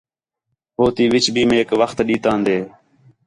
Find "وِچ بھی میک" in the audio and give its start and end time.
1.13-1.69